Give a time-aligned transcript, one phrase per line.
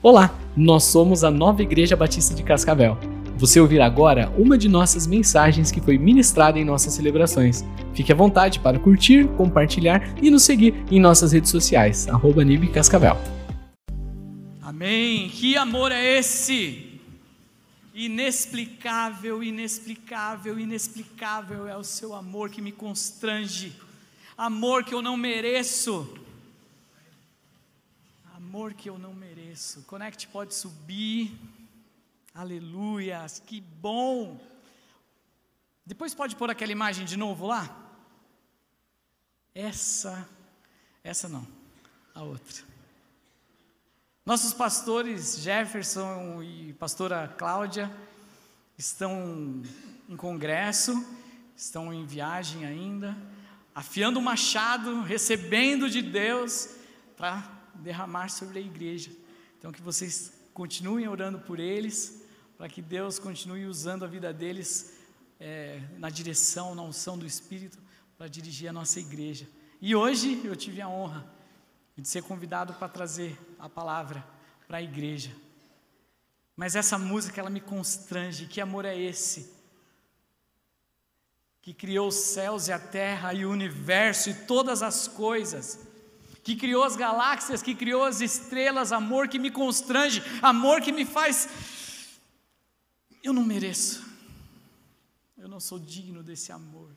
[0.00, 2.96] Olá, nós somos a Nova Igreja Batista de Cascavel.
[3.36, 7.64] Você ouvirá agora uma de nossas mensagens que foi ministrada em nossas celebrações.
[7.94, 13.16] Fique à vontade para curtir, compartilhar e nos seguir em nossas redes sociais, arroba Cascavel.
[14.62, 15.28] Amém!
[15.30, 17.00] Que amor é esse?
[17.92, 23.72] Inexplicável, inexplicável, inexplicável é o seu amor que me constrange,
[24.36, 26.08] amor que eu não mereço,
[28.48, 29.82] amor que eu não mereço isso.
[29.82, 31.38] Connect pode subir.
[32.34, 34.40] Aleluias, que bom.
[35.84, 37.76] Depois pode pôr aquela imagem de novo lá?
[39.54, 40.26] Essa,
[41.04, 41.46] essa não,
[42.14, 42.64] a outra.
[44.24, 47.94] Nossos pastores Jefferson e pastora Cláudia
[48.78, 49.62] estão
[50.08, 51.06] em congresso,
[51.54, 53.14] estão em viagem ainda,
[53.74, 56.70] afiando o machado, recebendo de Deus
[57.14, 59.10] para derramar sobre a igreja.
[59.58, 62.22] Então, que vocês continuem orando por eles,
[62.56, 64.94] para que Deus continue usando a vida deles
[65.40, 67.78] é, na direção, na unção do Espírito,
[68.16, 69.48] para dirigir a nossa igreja.
[69.80, 71.24] E hoje eu tive a honra
[71.96, 74.24] de ser convidado para trazer a palavra
[74.66, 75.34] para a igreja.
[76.56, 78.46] Mas essa música, ela me constrange.
[78.46, 79.52] Que amor é esse?
[81.62, 85.87] Que criou os céus e a terra e o universo e todas as coisas
[86.48, 91.04] que criou as galáxias, que criou as estrelas, amor que me constrange, amor que me
[91.04, 91.46] faz.
[93.22, 94.02] Eu não mereço,
[95.36, 96.90] eu não sou digno desse amor.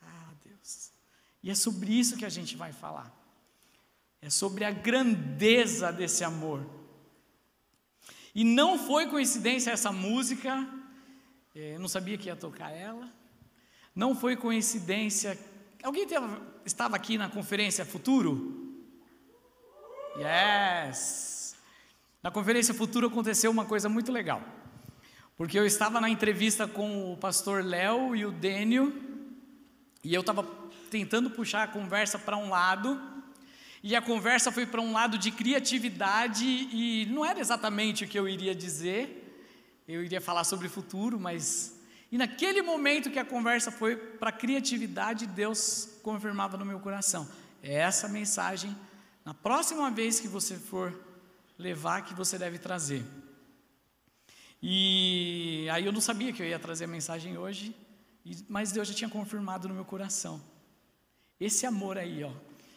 [0.00, 0.92] Ah, Deus.
[1.42, 3.12] E é sobre isso que a gente vai falar,
[4.22, 6.64] é sobre a grandeza desse amor.
[8.32, 10.68] E não foi coincidência essa música,
[11.52, 13.12] eu não sabia que ia tocar ela,
[13.92, 15.36] não foi coincidência.
[15.82, 16.06] Alguém
[16.64, 18.63] estava aqui na conferência Futuro?
[20.16, 21.56] Yes!
[22.22, 24.42] Na conferência futura aconteceu uma coisa muito legal.
[25.36, 28.94] Porque eu estava na entrevista com o pastor Léo e o Dênio,
[30.04, 30.44] e eu estava
[30.90, 33.00] tentando puxar a conversa para um lado,
[33.82, 38.18] e a conversa foi para um lado de criatividade, e não era exatamente o que
[38.18, 39.20] eu iria dizer,
[39.88, 41.74] eu iria falar sobre o futuro, mas.
[42.12, 47.28] E naquele momento que a conversa foi para criatividade, Deus confirmava no meu coração:
[47.60, 48.74] é essa mensagem
[49.24, 50.92] na próxima vez que você for
[51.58, 53.04] levar, que você deve trazer.
[54.62, 57.74] E aí eu não sabia que eu ia trazer a mensagem hoje,
[58.48, 60.42] mas Deus já tinha confirmado no meu coração.
[61.40, 62.32] Esse amor aí, ó,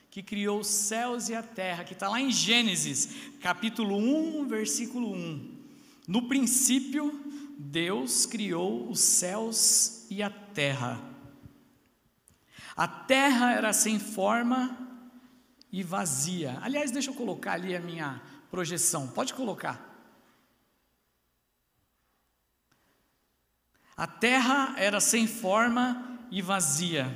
[0.10, 3.10] que criou os céus e a terra, que está lá em Gênesis,
[3.42, 5.58] capítulo 1, versículo 1.
[6.08, 7.24] No princípio,
[7.58, 11.00] Deus criou os céus e a terra.
[12.76, 14.87] A terra era sem forma
[15.78, 16.58] e vazia.
[16.64, 19.08] Aliás, deixa eu colocar ali a minha projeção.
[19.10, 19.96] Pode colocar.
[23.96, 27.16] A terra era sem forma e vazia.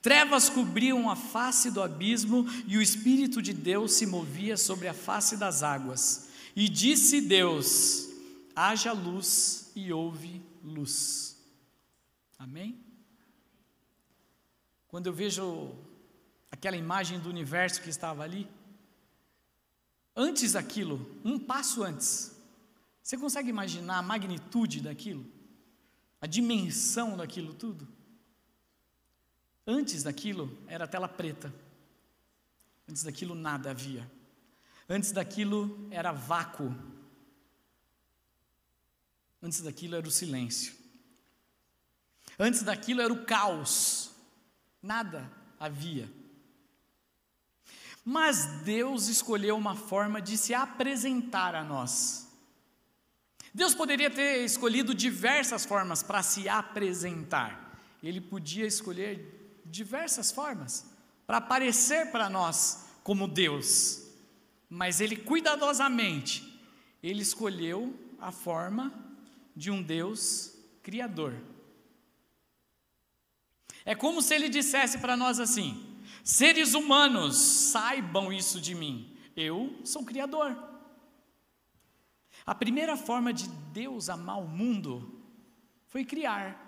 [0.00, 4.94] Trevas cobriam a face do abismo e o Espírito de Deus se movia sobre a
[4.94, 6.28] face das águas.
[6.54, 8.08] E disse Deus:
[8.54, 11.44] haja luz e houve luz.
[12.38, 12.78] Amém?
[14.86, 15.74] Quando eu vejo
[16.66, 18.48] aquela imagem do universo que estava ali.
[20.16, 22.36] Antes daquilo, um passo antes,
[23.00, 25.24] você consegue imaginar a magnitude daquilo?
[26.20, 27.86] A dimensão daquilo tudo?
[29.64, 31.54] Antes daquilo era tela preta.
[32.88, 34.10] Antes daquilo nada havia.
[34.88, 36.74] Antes daquilo era vácuo.
[39.40, 40.74] Antes daquilo era o silêncio.
[42.36, 44.10] Antes daquilo era o caos.
[44.82, 46.25] Nada havia.
[48.08, 52.28] Mas Deus escolheu uma forma de se apresentar a nós.
[53.52, 57.80] Deus poderia ter escolhido diversas formas para se apresentar.
[58.00, 60.86] Ele podia escolher diversas formas
[61.26, 64.04] para aparecer para nós como Deus.
[64.70, 66.62] Mas ele cuidadosamente,
[67.02, 68.94] ele escolheu a forma
[69.56, 71.34] de um Deus criador.
[73.84, 75.95] É como se ele dissesse para nós assim:
[76.26, 79.16] Seres humanos, saibam isso de mim.
[79.36, 80.58] Eu sou Criador.
[82.44, 85.22] A primeira forma de Deus amar o mundo
[85.86, 86.60] foi criar.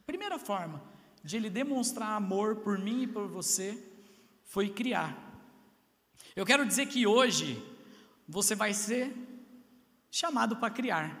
[0.00, 0.82] A primeira forma
[1.22, 3.86] de Ele demonstrar amor por mim e por você
[4.44, 5.14] foi criar.
[6.34, 7.62] Eu quero dizer que hoje
[8.26, 9.14] você vai ser
[10.10, 11.20] chamado para criar.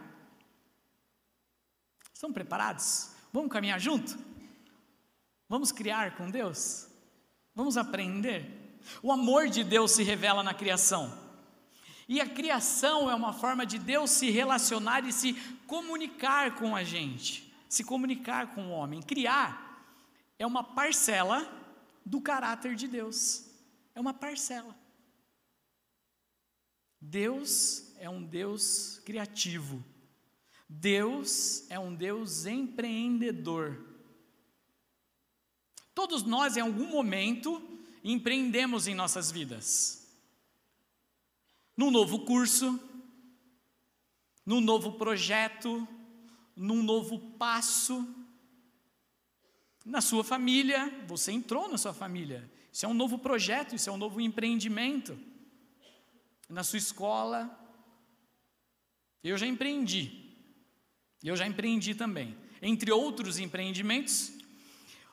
[2.10, 3.10] Estão preparados?
[3.30, 4.18] Vamos caminhar junto?
[5.46, 6.93] Vamos criar com Deus?
[7.54, 8.80] Vamos aprender?
[9.02, 11.22] O amor de Deus se revela na criação.
[12.08, 15.34] E a criação é uma forma de Deus se relacionar e se
[15.66, 19.00] comunicar com a gente, se comunicar com o homem.
[19.00, 19.64] Criar
[20.38, 21.48] é uma parcela
[22.04, 23.46] do caráter de Deus.
[23.94, 24.76] É uma parcela.
[27.00, 29.82] Deus é um Deus criativo.
[30.68, 33.93] Deus é um Deus empreendedor.
[35.94, 37.62] Todos nós, em algum momento,
[38.02, 40.04] empreendemos em nossas vidas
[41.76, 42.80] num novo curso,
[44.46, 45.86] num novo projeto,
[46.56, 48.06] num novo passo.
[49.84, 52.50] Na sua família, você entrou na sua família.
[52.72, 55.18] Isso é um novo projeto, isso é um novo empreendimento.
[56.48, 57.50] Na sua escola,
[59.22, 60.22] eu já empreendi.
[61.22, 62.36] Eu já empreendi também.
[62.62, 64.32] Entre outros empreendimentos,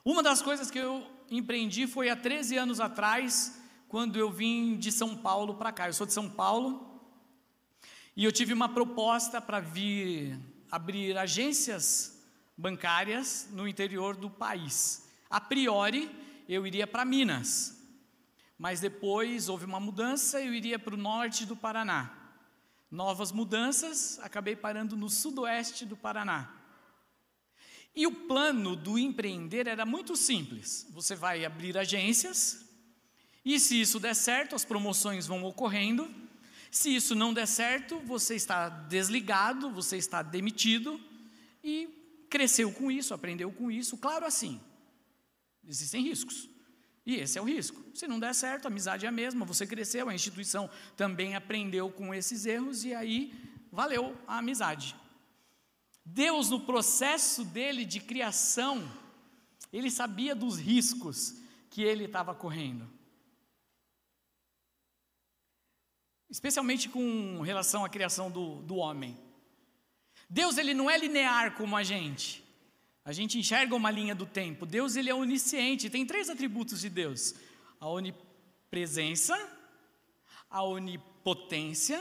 [0.04, 4.92] uma das coisas que eu empreendi foi há 13 anos atrás, quando eu vim de
[4.92, 5.88] São Paulo para cá.
[5.88, 7.00] Eu sou de São Paulo
[8.16, 10.40] e eu tive uma proposta para vir
[10.72, 12.20] abrir agências
[12.58, 15.08] bancárias no interior do país.
[15.30, 16.10] A priori,
[16.50, 17.80] eu iria para Minas,
[18.58, 22.12] mas depois houve uma mudança, eu iria para o norte do Paraná.
[22.90, 26.61] Novas mudanças, acabei parando no sudoeste do Paraná.
[27.96, 32.66] E o plano do empreender era muito simples: você vai abrir agências,
[33.44, 36.10] e se isso der certo, as promoções vão ocorrendo.
[36.70, 41.00] Se isso não der certo, você está desligado, você está demitido
[41.62, 41.90] e
[42.30, 43.98] cresceu com isso, aprendeu com isso.
[43.98, 44.60] Claro, assim,
[45.68, 46.50] existem riscos.
[47.06, 47.84] E esse é o risco.
[47.94, 51.90] Se não der certo, a amizade é a mesma, você cresceu, a instituição também aprendeu
[51.90, 53.34] com esses erros e aí
[53.72, 54.96] valeu a amizade.
[56.14, 58.90] Deus, no processo dele de criação,
[59.72, 61.36] ele sabia dos riscos
[61.70, 62.88] que ele estava correndo.
[66.32, 69.18] especialmente com relação à criação do, do homem.
[70.30, 72.42] Deus ele não é linear como a gente.
[73.04, 74.66] A gente enxerga uma linha do tempo.
[74.66, 75.90] Deus ele é onisciente.
[75.90, 77.36] Tem três atributos de Deus:
[77.80, 79.36] a onipresença,
[80.50, 82.00] a onipotência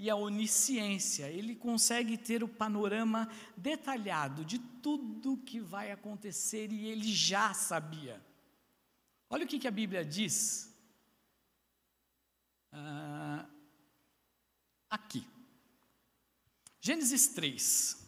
[0.00, 1.26] e a onisciência.
[1.26, 8.18] Ele consegue ter o panorama detalhado de tudo que vai acontecer e ele já sabia.
[9.28, 10.74] Olha o que, que a Bíblia diz.
[12.72, 13.44] Ah,
[14.88, 15.22] aqui.
[16.80, 18.02] Gênesis 3,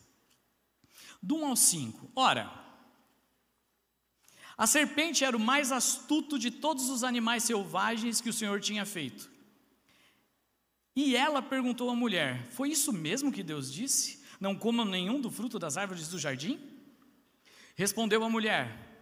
[1.22, 2.10] do 1 ao 5.
[2.16, 2.50] Ora,
[4.56, 8.86] a serpente era o mais astuto de todos os animais selvagens que o Senhor tinha
[8.86, 9.31] feito.
[10.94, 14.22] E ela perguntou à mulher: Foi isso mesmo que Deus disse?
[14.40, 16.60] Não comam nenhum do fruto das árvores do jardim?
[17.74, 18.92] Respondeu a mulher: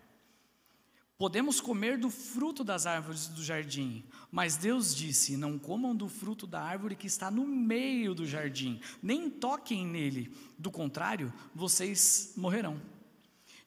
[1.18, 6.46] Podemos comer do fruto das árvores do jardim, mas Deus disse: Não comam do fruto
[6.46, 12.80] da árvore que está no meio do jardim, nem toquem nele, do contrário, vocês morrerão.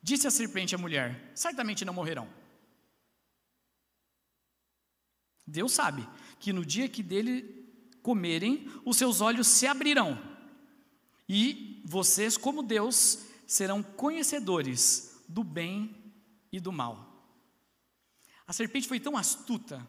[0.01, 2.27] Disse a serpente à mulher: Certamente não morrerão.
[5.45, 6.07] Deus sabe
[6.39, 7.62] que no dia que dele
[8.03, 10.21] comerem, os seus olhos se abrirão,
[11.27, 16.13] e vocês, como Deus, serão conhecedores do bem
[16.51, 17.09] e do mal.
[18.45, 19.87] A serpente foi tão astuta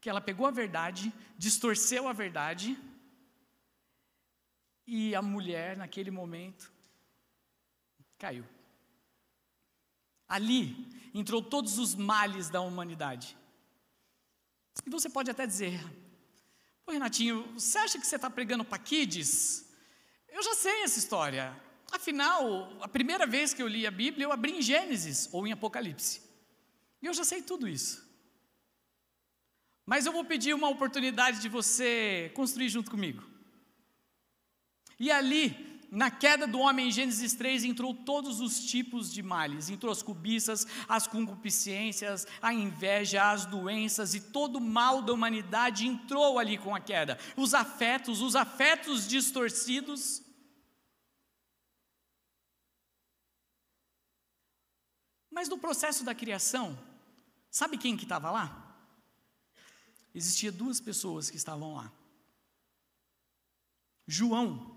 [0.00, 2.78] que ela pegou a verdade, distorceu a verdade,
[4.86, 6.72] e a mulher, naquele momento,
[8.18, 8.44] caiu.
[10.26, 13.36] Ali entrou todos os males da humanidade.
[14.84, 15.80] E você pode até dizer:
[16.84, 19.64] Pô, Renatinho, você acha que você está pregando para kids?
[20.28, 21.58] Eu já sei essa história.
[21.90, 25.52] Afinal, a primeira vez que eu li a Bíblia, eu abri em Gênesis ou em
[25.52, 26.20] Apocalipse.
[27.00, 28.04] E eu já sei tudo isso.
[29.86, 33.22] Mas eu vou pedir uma oportunidade de você construir junto comigo.
[34.98, 39.68] E ali, na queda do homem em Gênesis 3, entrou todos os tipos de males.
[39.68, 45.86] Entrou as cobiças, as concupiscências, a inveja, as doenças e todo o mal da humanidade
[45.86, 47.18] entrou ali com a queda.
[47.36, 50.22] Os afetos, os afetos distorcidos.
[55.30, 56.78] Mas no processo da criação,
[57.54, 58.76] Sabe quem que estava lá?
[60.12, 61.92] Existia duas pessoas que estavam lá.
[64.08, 64.73] João.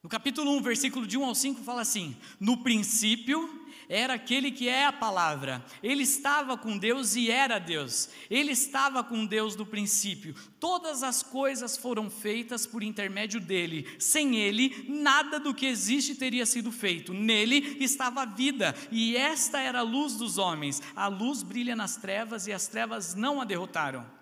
[0.00, 4.68] No capítulo 1, versículo de 1 ao 5, fala assim: No princípio era aquele que
[4.68, 5.64] é a palavra.
[5.82, 8.10] Ele estava com Deus e era Deus.
[8.30, 10.36] Ele estava com Deus no princípio.
[10.60, 13.88] Todas as coisas foram feitas por intermédio dele.
[13.98, 17.14] Sem ele, nada do que existe teria sido feito.
[17.14, 20.82] Nele estava a vida, e esta era a luz dos homens.
[20.94, 24.17] A luz brilha nas trevas e as trevas não a derrotaram.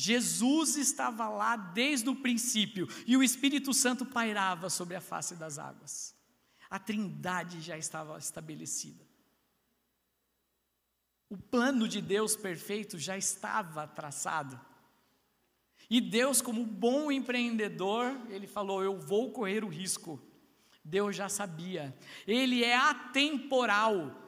[0.00, 5.58] Jesus estava lá desde o princípio e o Espírito Santo pairava sobre a face das
[5.58, 6.14] águas.
[6.70, 9.04] A Trindade já estava estabelecida.
[11.28, 14.60] O plano de Deus perfeito já estava traçado.
[15.90, 20.22] E Deus, como bom empreendedor, ele falou: Eu vou correr o risco.
[20.84, 21.92] Deus já sabia.
[22.24, 24.27] Ele é atemporal.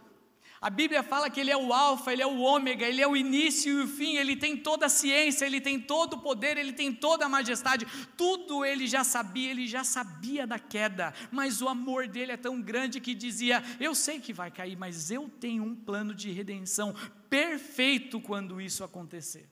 [0.60, 3.16] A Bíblia fala que Ele é o Alfa, Ele é o Ômega, Ele é o
[3.16, 6.74] início e o fim, Ele tem toda a ciência, Ele tem todo o poder, Ele
[6.74, 11.68] tem toda a majestade, tudo Ele já sabia, Ele já sabia da queda, mas o
[11.68, 15.64] amor dele é tão grande que dizia: Eu sei que vai cair, mas eu tenho
[15.64, 16.94] um plano de redenção
[17.30, 19.48] perfeito quando isso acontecer.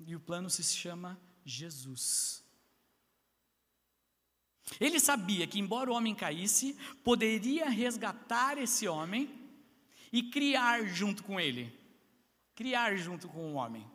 [0.00, 2.42] E o plano se chama Jesus.
[4.80, 9.39] Ele sabia que, embora o homem caísse, poderia resgatar esse homem
[10.12, 11.72] e criar junto com ele.
[12.54, 13.88] Criar junto com o homem.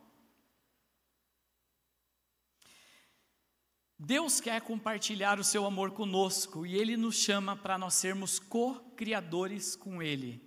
[3.98, 9.76] Deus quer compartilhar o seu amor conosco e ele nos chama para nós sermos co-criadores
[9.76, 10.42] com ele.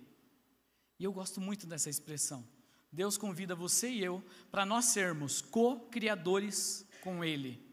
[0.99, 2.47] E eu gosto muito dessa expressão.
[2.91, 7.67] Deus convida você e eu para nós sermos co-criadores com ele.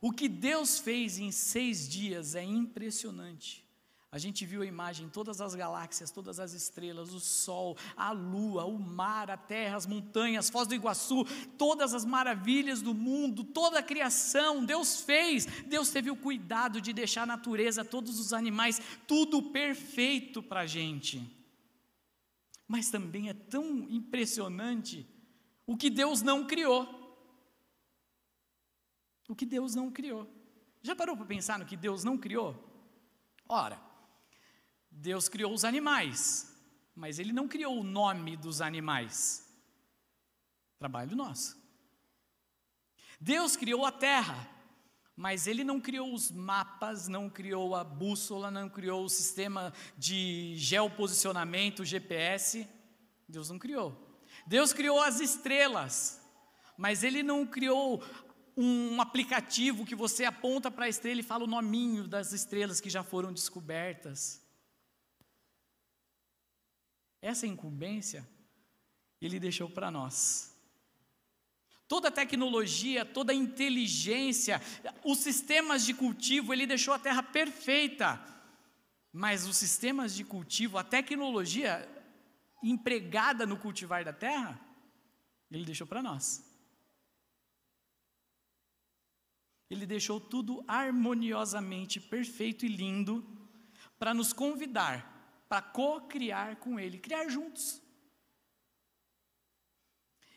[0.00, 3.67] O que Deus fez em seis dias é impressionante.
[4.10, 8.64] A gente viu a imagem, todas as galáxias, todas as estrelas, o sol, a lua,
[8.64, 11.26] o mar, a terra, as montanhas, Foz do Iguaçu,
[11.58, 15.44] todas as maravilhas do mundo, toda a criação, Deus fez.
[15.66, 20.66] Deus teve o cuidado de deixar a natureza, todos os animais, tudo perfeito para a
[20.66, 21.22] gente.
[22.66, 25.06] Mas também é tão impressionante
[25.66, 26.88] o que Deus não criou.
[29.28, 30.26] O que Deus não criou.
[30.82, 32.56] Já parou para pensar no que Deus não criou?
[33.46, 33.87] Ora,
[35.00, 36.52] Deus criou os animais,
[36.94, 39.48] mas Ele não criou o nome dos animais.
[40.76, 41.56] Trabalho nosso.
[43.20, 44.50] Deus criou a terra,
[45.14, 50.54] mas Ele não criou os mapas, não criou a bússola, não criou o sistema de
[50.56, 52.68] geoposicionamento, GPS.
[53.28, 54.20] Deus não criou.
[54.48, 56.20] Deus criou as estrelas,
[56.76, 58.02] mas Ele não criou
[58.56, 62.90] um aplicativo que você aponta para a estrela e fala o nominho das estrelas que
[62.90, 64.47] já foram descobertas.
[67.20, 68.28] Essa incumbência
[69.20, 70.54] ele deixou para nós.
[71.88, 74.60] Toda a tecnologia, toda a inteligência,
[75.04, 78.22] os sistemas de cultivo, ele deixou a terra perfeita.
[79.12, 81.88] Mas os sistemas de cultivo, a tecnologia
[82.62, 84.60] empregada no cultivar da terra,
[85.50, 86.44] ele deixou para nós.
[89.70, 93.26] Ele deixou tudo harmoniosamente perfeito e lindo
[93.98, 95.17] para nos convidar
[95.48, 97.80] para co-criar com Ele, criar juntos.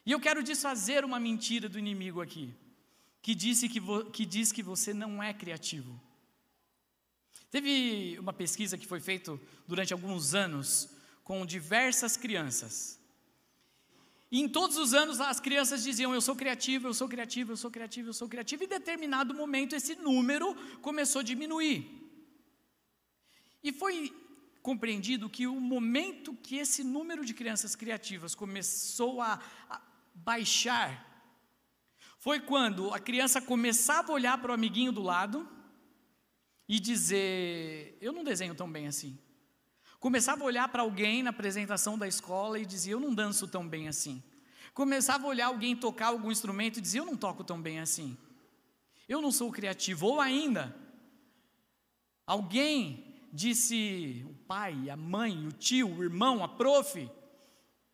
[0.06, 2.53] E eu quero desfazer uma mentira do inimigo aqui,
[3.22, 3.80] que, disse que,
[4.12, 6.00] que diz que você não é criativo.
[7.51, 10.89] Teve uma pesquisa que foi feita durante alguns anos
[11.24, 13.00] com diversas crianças.
[14.32, 17.58] E em todos os anos as crianças diziam: Eu sou criativo, eu sou criativo, eu
[17.58, 18.63] sou criativo, eu sou criativo.
[18.63, 22.01] E em determinado momento esse número começou a diminuir.
[23.62, 24.13] E foi
[24.62, 29.39] compreendido que o momento que esse número de crianças criativas começou a,
[29.70, 29.82] a
[30.13, 31.08] baixar
[32.20, 35.50] foi quando a criança começava a olhar para o amiguinho do lado
[36.70, 39.18] e dizer: Eu não desenho tão bem assim.
[40.00, 43.68] Começava a olhar para alguém na apresentação da escola e dizia: Eu não danço tão
[43.68, 44.22] bem assim.
[44.74, 48.15] Começava a olhar alguém tocar algum instrumento e dizia: Eu não toco tão bem assim.
[49.10, 50.06] Eu não sou criativo.
[50.06, 50.75] Ou ainda,
[52.25, 57.10] alguém disse o pai, a mãe, o tio, o irmão, a prof,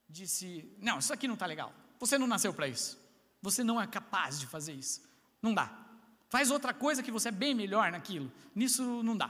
[0.09, 1.73] disse: Não, isso aqui não está legal.
[1.99, 2.97] Você não nasceu para isso.
[3.41, 5.01] Você não é capaz de fazer isso.
[5.41, 5.85] Não dá.
[6.29, 8.31] Faz outra coisa que você é bem melhor naquilo.
[8.53, 9.29] Nisso não dá.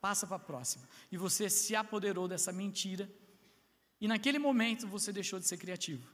[0.00, 0.86] Passa para a próxima.
[1.10, 3.10] E você se apoderou dessa mentira.
[4.00, 6.06] E naquele momento você deixou de ser criativo.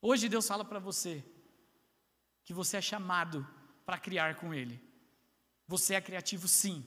[0.00, 1.24] Hoje Deus fala para você
[2.44, 3.46] que você é chamado
[3.84, 4.80] para criar com Ele.
[5.66, 6.84] Você é criativo sim.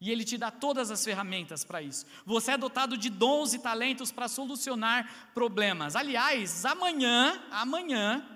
[0.00, 2.04] E Ele te dá todas as ferramentas para isso.
[2.24, 5.96] Você é dotado de dons e talentos para solucionar problemas.
[5.96, 8.26] Aliás, amanhã, amanhã,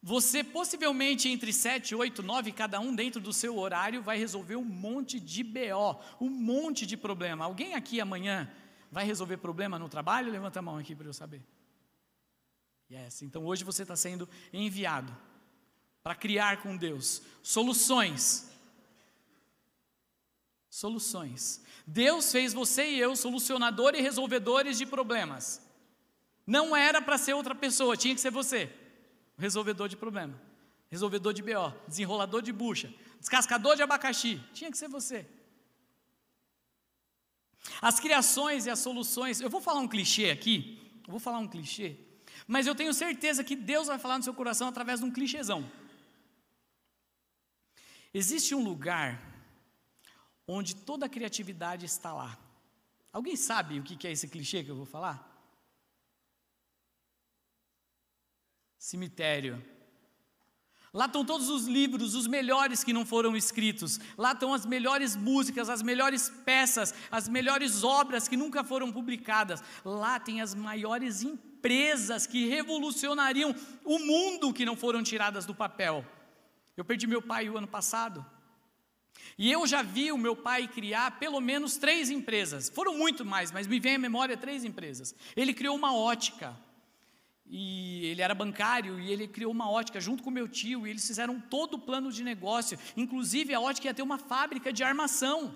[0.00, 4.64] você possivelmente entre 7, 8, 9, cada um dentro do seu horário, vai resolver um
[4.64, 7.46] monte de BO, um monte de problema.
[7.46, 8.52] Alguém aqui amanhã
[8.92, 10.30] vai resolver problema no trabalho?
[10.30, 11.44] Levanta a mão aqui para eu saber.
[12.88, 15.16] Yes, então hoje você está sendo enviado
[16.04, 18.46] para criar com Deus soluções.
[20.68, 21.62] Soluções.
[21.86, 25.62] Deus fez você e eu solucionadores e resolvedores de problemas.
[26.46, 28.70] Não era para ser outra pessoa, tinha que ser você.
[29.38, 30.38] Resolvedor de problema,
[30.90, 34.38] resolvedor de BO, desenrolador de bucha, descascador de abacaxi.
[34.52, 35.26] Tinha que ser você.
[37.80, 41.48] As criações e as soluções, eu vou falar um clichê aqui, eu vou falar um
[41.48, 41.96] clichê,
[42.46, 45.64] mas eu tenho certeza que Deus vai falar no seu coração através de um clichêzão.
[48.14, 49.20] Existe um lugar
[50.46, 52.38] onde toda a criatividade está lá.
[53.12, 55.30] Alguém sabe o que é esse clichê que eu vou falar?
[58.78, 59.60] Cemitério.
[60.92, 63.98] Lá estão todos os livros, os melhores que não foram escritos.
[64.16, 69.60] Lá estão as melhores músicas, as melhores peças, as melhores obras que nunca foram publicadas.
[69.84, 73.52] Lá tem as maiores empresas que revolucionariam
[73.84, 76.06] o mundo que não foram tiradas do papel.
[76.76, 78.24] Eu perdi meu pai o ano passado.
[79.38, 82.68] E eu já vi o meu pai criar pelo menos três empresas.
[82.68, 85.14] Foram muito mais, mas me vem à memória três empresas.
[85.36, 86.56] Ele criou uma ótica.
[87.46, 91.06] E ele era bancário e ele criou uma ótica junto com meu tio, e eles
[91.06, 95.54] fizeram todo o plano de negócio, inclusive a ótica ia ter uma fábrica de armação.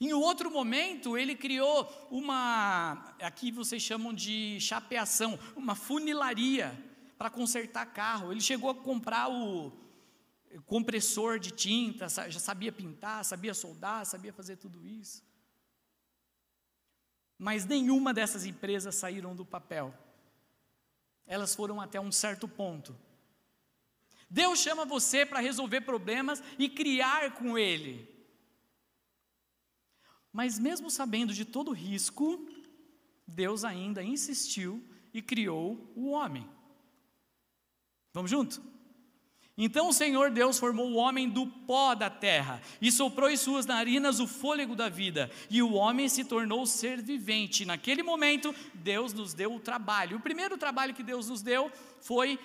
[0.00, 6.87] Em outro momento, ele criou uma, aqui vocês chamam de chapeação, uma funilaria
[7.18, 8.30] para consertar carro.
[8.30, 9.72] Ele chegou a comprar o
[10.64, 15.22] compressor de tinta, já sabia pintar, sabia soldar, sabia fazer tudo isso.
[17.36, 19.92] Mas nenhuma dessas empresas saíram do papel.
[21.26, 22.96] Elas foram até um certo ponto.
[24.30, 28.08] Deus chama você para resolver problemas e criar com Ele.
[30.32, 32.46] Mas, mesmo sabendo de todo risco,
[33.26, 36.48] Deus ainda insistiu e criou o homem.
[38.18, 38.60] Vamos junto?
[39.56, 43.64] Então o Senhor Deus formou o homem do pó da terra e soprou em suas
[43.64, 47.64] narinas o fôlego da vida, e o homem se tornou ser vivente.
[47.64, 50.16] Naquele momento, Deus nos deu o trabalho.
[50.16, 51.70] O primeiro trabalho que Deus nos deu
[52.00, 52.40] foi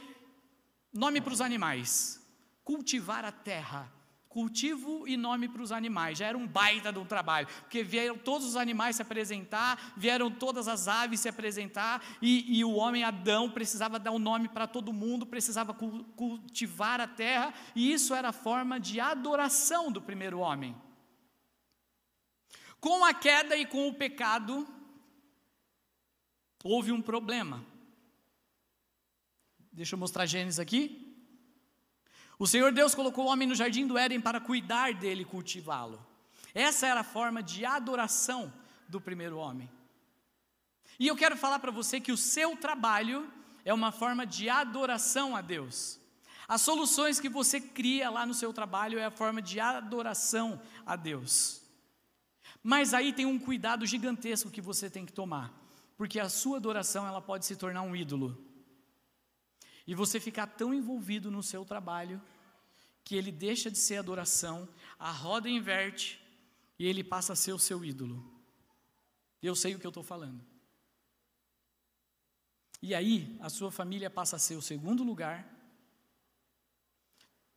[0.94, 2.24] nome para os animais,
[2.64, 3.92] cultivar a terra
[4.34, 6.18] cultivo e nome para os animais.
[6.18, 10.32] Já era um baita de um trabalho, porque vieram todos os animais se apresentar, vieram
[10.32, 14.66] todas as aves se apresentar, e, e o homem Adão precisava dar um nome para
[14.66, 20.40] todo mundo, precisava cultivar a terra, e isso era a forma de adoração do primeiro
[20.40, 20.76] homem.
[22.80, 24.68] Com a queda e com o pecado,
[26.64, 27.64] houve um problema.
[29.72, 31.03] Deixa eu mostrar Gênesis aqui.
[32.38, 36.04] O Senhor Deus colocou o homem no jardim do Éden para cuidar dele e cultivá-lo.
[36.54, 38.52] Essa era a forma de adoração
[38.88, 39.70] do primeiro homem.
[41.00, 43.28] E eu quero falar para você que o seu trabalho
[43.66, 46.00] é uma forma de adoração a Deus.
[46.48, 50.96] As soluções que você cria lá no seu trabalho é a forma de adoração a
[50.96, 51.62] Deus.
[52.62, 55.52] Mas aí tem um cuidado gigantesco que você tem que tomar,
[55.98, 58.38] porque a sua adoração ela pode se tornar um ídolo.
[59.86, 62.22] E você ficar tão envolvido no seu trabalho
[63.04, 64.68] que ele deixa de ser adoração,
[64.98, 66.22] a roda inverte
[66.80, 68.24] e ele passa a ser o seu ídolo.
[69.42, 70.42] Eu sei o que eu estou falando.
[72.82, 75.50] E aí, a sua família passa a ser o segundo lugar,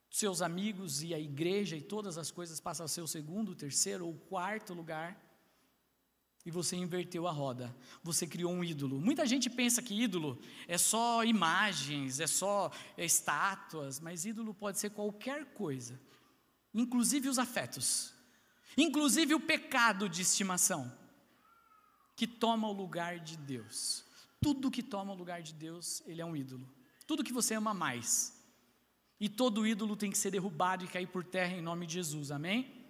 [0.08, 4.06] seus amigos e a igreja e todas as coisas passam a ser o segundo, terceiro
[4.06, 5.20] ou quarto lugar,
[6.46, 7.76] e você inverteu a roda.
[8.04, 9.00] Você criou um ídolo.
[9.00, 14.90] Muita gente pensa que ídolo é só imagens, é só estátuas, mas ídolo pode ser
[14.90, 16.00] qualquer coisa,
[16.72, 18.14] inclusive os afetos,
[18.78, 20.96] inclusive o pecado de estimação,
[22.14, 24.04] que toma o lugar de Deus.
[24.40, 26.66] Tudo que toma o lugar de Deus, ele é um ídolo.
[27.08, 28.40] Tudo que você ama mais.
[29.18, 32.30] E todo ídolo tem que ser derrubado e cair por terra em nome de Jesus.
[32.30, 32.86] Amém?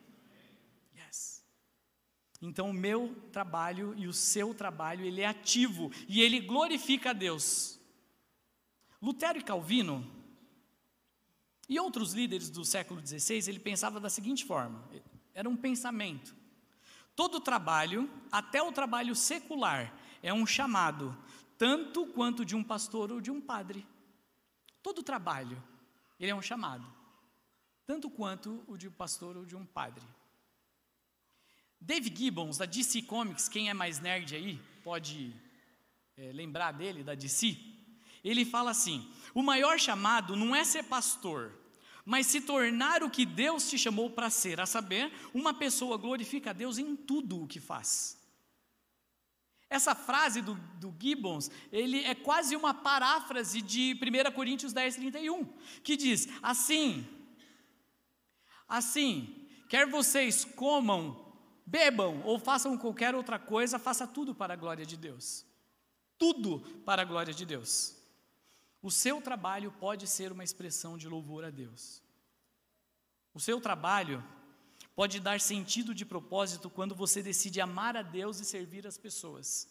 [2.46, 7.12] Então o meu trabalho e o seu trabalho, ele é ativo e ele glorifica a
[7.12, 7.80] Deus.
[9.02, 10.08] Lutero e Calvino
[11.68, 14.88] e outros líderes do século XVI, ele pensava da seguinte forma:
[15.34, 16.36] era um pensamento.
[17.16, 21.18] Todo trabalho, até o trabalho secular, é um chamado,
[21.58, 23.84] tanto quanto de um pastor ou de um padre.
[24.84, 25.60] Todo trabalho,
[26.20, 26.86] ele é um chamado,
[27.84, 30.06] tanto quanto o de um pastor ou de um padre.
[31.80, 35.34] Dave Gibbons, da DC Comics, quem é mais nerd aí, pode
[36.16, 37.56] é, lembrar dele, da DC.
[38.24, 41.52] Ele fala assim: o maior chamado não é ser pastor,
[42.04, 46.50] mas se tornar o que Deus te chamou para ser, a saber, uma pessoa glorifica
[46.50, 48.16] a Deus em tudo o que faz.
[49.68, 55.44] Essa frase do, do Gibbons, ele é quase uma paráfrase de 1 Coríntios 10, 31,
[55.82, 57.06] que diz: assim,
[58.68, 61.25] assim, quer vocês comam
[61.66, 65.44] bebam ou façam qualquer outra coisa, faça tudo para a glória de Deus.
[66.16, 67.96] Tudo para a glória de Deus.
[68.80, 72.00] O seu trabalho pode ser uma expressão de louvor a Deus.
[73.34, 74.24] O seu trabalho
[74.94, 79.68] pode dar sentido de propósito quando você decide amar a Deus e servir as pessoas.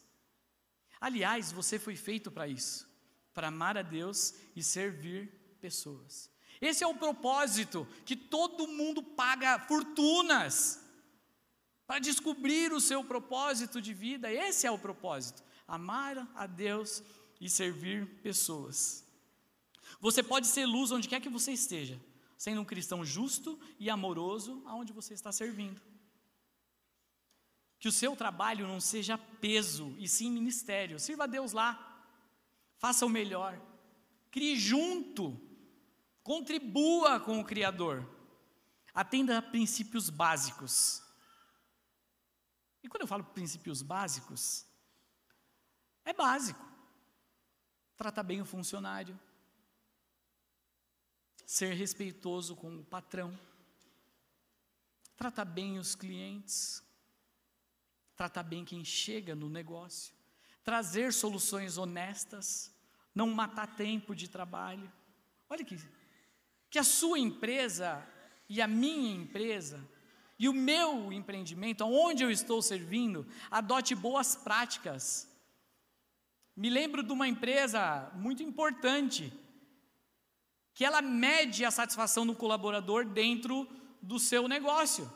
[0.99, 2.87] Aliás, você foi feito para isso,
[3.33, 6.29] para amar a Deus e servir pessoas.
[6.61, 10.84] Esse é o propósito que todo mundo paga fortunas
[11.87, 14.31] para descobrir o seu propósito de vida.
[14.31, 17.03] Esse é o propósito: amar a Deus
[17.39, 19.05] e servir pessoas.
[19.99, 21.99] Você pode ser luz onde quer que você esteja,
[22.37, 25.81] sendo um cristão justo e amoroso aonde você está servindo.
[27.79, 30.99] Que o seu trabalho não seja peso, e sim ministério.
[30.99, 32.03] Sirva a Deus lá.
[32.77, 33.61] Faça o melhor.
[34.31, 35.39] Crie junto.
[36.23, 38.09] Contribua com o Criador.
[38.93, 41.04] Atenda a princípios básicos.
[42.85, 44.65] E quando eu falo princípios básicos,
[46.05, 46.63] é básico.
[47.97, 49.19] Tratar bem o funcionário.
[51.45, 53.37] Ser respeitoso com o patrão.
[55.17, 56.85] Tratar bem os clientes
[58.15, 60.13] tratar bem quem chega no negócio,
[60.63, 62.73] trazer soluções honestas,
[63.13, 64.91] não matar tempo de trabalho.
[65.49, 65.77] Olha que
[66.69, 68.05] que a sua empresa
[68.49, 69.79] e a minha empresa
[70.37, 75.29] e o meu empreendimento, aonde eu estou servindo, adote boas práticas.
[76.55, 79.31] Me lembro de uma empresa muito importante
[80.73, 83.67] que ela mede a satisfação do colaborador dentro
[84.01, 85.11] do seu negócio.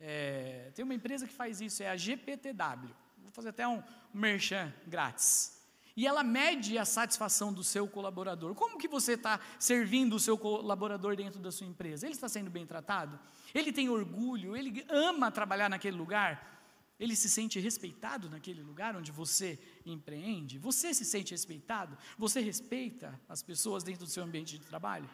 [0.00, 2.94] É, tem uma empresa que faz isso, é a GPTW.
[3.18, 5.61] Vou fazer até um merchan grátis.
[5.96, 8.54] E ela mede a satisfação do seu colaborador.
[8.54, 12.06] Como que você está servindo o seu colaborador dentro da sua empresa?
[12.06, 13.18] Ele está sendo bem tratado?
[13.54, 14.56] Ele tem orgulho?
[14.56, 16.50] Ele ama trabalhar naquele lugar?
[16.98, 20.58] Ele se sente respeitado naquele lugar onde você empreende?
[20.58, 21.98] Você se sente respeitado?
[22.16, 25.10] Você respeita as pessoas dentro do seu ambiente de trabalho?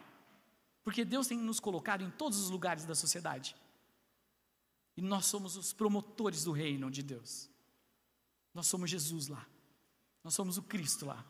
[0.84, 3.56] Porque Deus tem nos colocado em todos os lugares da sociedade.
[4.96, 7.50] E nós somos os promotores do reino de Deus.
[8.52, 9.46] Nós somos Jesus lá.
[10.22, 11.24] Nós somos o Cristo lá.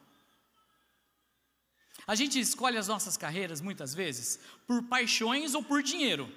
[2.07, 6.33] A gente escolhe as nossas carreiras muitas vezes por paixões ou por dinheiro.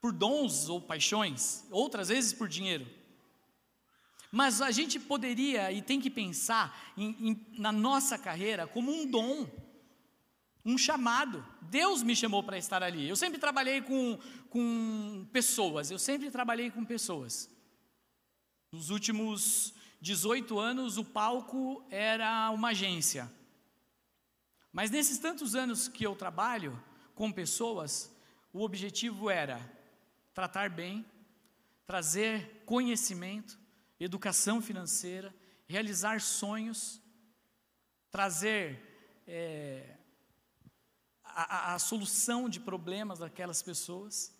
[0.00, 2.86] Por dons ou paixões, outras vezes por dinheiro.
[4.32, 9.10] Mas a gente poderia e tem que pensar em, em, na nossa carreira como um
[9.10, 9.48] dom
[10.64, 11.44] um chamado.
[11.62, 13.08] Deus me chamou para estar ali.
[13.08, 17.48] Eu sempre trabalhei com, com pessoas, eu sempre trabalhei com pessoas.
[18.70, 23.30] Nos últimos 18 anos, o palco era uma agência.
[24.72, 26.82] Mas nesses tantos anos que eu trabalho
[27.14, 28.10] com pessoas,
[28.52, 29.60] o objetivo era
[30.32, 31.04] tratar bem,
[31.86, 33.58] trazer conhecimento,
[33.98, 35.34] educação financeira,
[35.66, 37.00] realizar sonhos,
[38.10, 39.96] trazer é,
[41.22, 44.34] a, a, solução de problemas daquelas pessoas.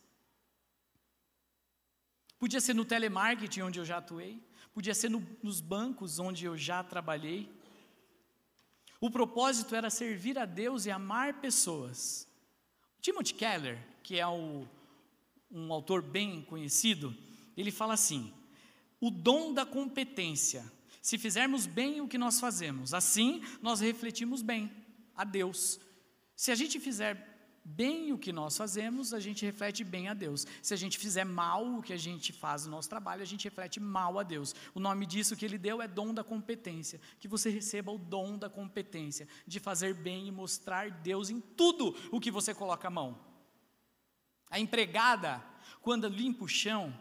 [2.38, 4.42] Podia ser no telemarketing, onde eu já atuei,
[4.80, 7.52] podia ser no, nos bancos, onde eu já trabalhei.
[8.98, 12.26] O propósito era servir a Deus e amar pessoas.
[12.98, 14.66] Timothy Keller, que é o,
[15.50, 17.14] um autor bem conhecido,
[17.58, 18.32] ele fala assim:
[18.98, 20.64] o dom da competência.
[21.02, 24.72] Se fizermos bem o que nós fazemos, assim nós refletimos bem
[25.14, 25.78] a Deus.
[26.34, 27.29] Se a gente fizer
[27.64, 30.46] bem o que nós fazemos, a gente reflete bem a Deus.
[30.62, 33.44] Se a gente fizer mal o que a gente faz no nosso trabalho, a gente
[33.44, 34.54] reflete mal a Deus.
[34.74, 37.00] O nome disso que ele deu é dom da competência.
[37.18, 41.94] Que você receba o dom da competência, de fazer bem e mostrar Deus em tudo
[42.10, 43.18] o que você coloca a mão.
[44.50, 45.42] A empregada,
[45.80, 46.94] quando limpa o chão,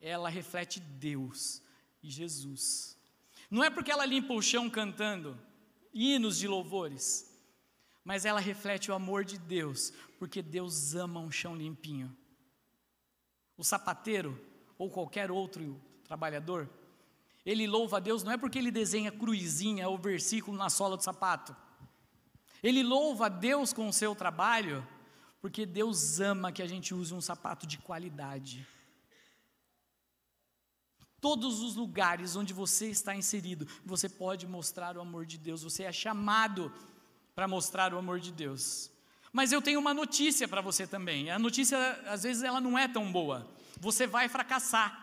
[0.00, 1.62] ela reflete Deus
[2.02, 2.98] e Jesus.
[3.50, 5.38] Não é porque ela limpa o chão cantando
[5.92, 7.33] hinos de louvores
[8.04, 12.14] mas ela reflete o amor de Deus, porque Deus ama um chão limpinho.
[13.56, 14.38] O sapateiro,
[14.76, 16.68] ou qualquer outro trabalhador,
[17.46, 21.02] ele louva a Deus não é porque ele desenha cruzinha ou versículo na sola do
[21.02, 21.56] sapato.
[22.62, 24.86] Ele louva a Deus com o seu trabalho,
[25.40, 28.66] porque Deus ama que a gente use um sapato de qualidade.
[31.20, 35.84] Todos os lugares onde você está inserido, você pode mostrar o amor de Deus, você
[35.84, 36.72] é chamado
[37.34, 38.90] para mostrar o amor de Deus.
[39.32, 41.30] Mas eu tenho uma notícia para você também.
[41.30, 43.50] A notícia, às vezes, ela não é tão boa.
[43.80, 45.00] Você vai fracassar.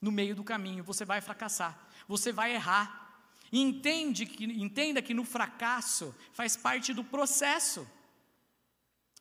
[0.00, 1.78] No meio do caminho, você vai fracassar.
[2.06, 3.20] Você vai errar.
[3.52, 7.86] Entende que, entenda que no fracasso faz parte do processo.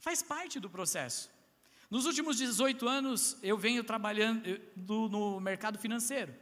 [0.02, 1.30] Faz parte do processo.
[1.90, 6.34] Nos últimos 18 anos, eu venho trabalhando no mercado financeiro.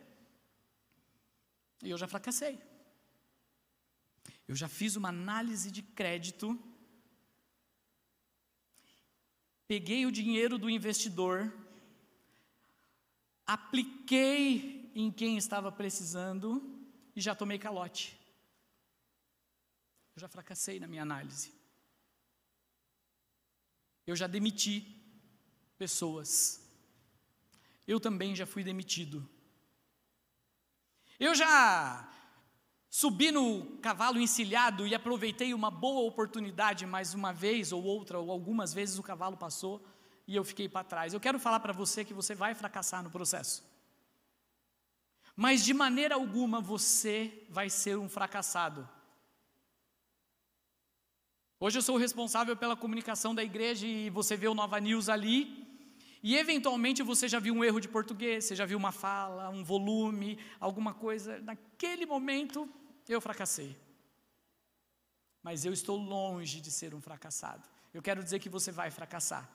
[1.82, 2.60] E eu já fracassei.
[4.48, 6.58] Eu já fiz uma análise de crédito,
[9.68, 11.54] peguei o dinheiro do investidor,
[13.46, 18.18] apliquei em quem estava precisando e já tomei calote.
[20.16, 21.54] Eu já fracassei na minha análise.
[24.06, 24.96] Eu já demiti
[25.78, 26.66] pessoas.
[27.86, 29.30] Eu também já fui demitido.
[31.20, 32.10] Eu já
[33.00, 38.32] subi no cavalo encilhado e aproveitei uma boa oportunidade mais uma vez ou outra, ou
[38.32, 39.86] algumas vezes o cavalo passou
[40.28, 41.14] e eu fiquei para trás.
[41.14, 43.64] Eu quero falar para você que você vai fracassar no processo.
[45.36, 48.90] Mas de maneira alguma você vai ser um fracassado.
[51.60, 55.08] Hoje eu sou o responsável pela comunicação da igreja e você vê o Nova News
[55.08, 55.68] ali.
[56.24, 59.64] E eventualmente você já viu um erro de português, você já viu uma fala, um
[59.64, 61.40] volume, alguma coisa.
[61.42, 62.68] Naquele momento
[63.14, 63.76] eu fracassei.
[65.42, 67.68] Mas eu estou longe de ser um fracassado.
[67.94, 69.50] Eu quero dizer que você vai fracassar.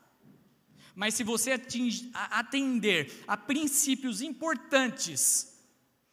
[0.95, 1.61] Mas se você
[2.15, 5.53] atender a princípios importantes